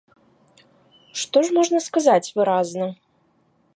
[1.23, 2.87] Што ж можна сказаць выразна?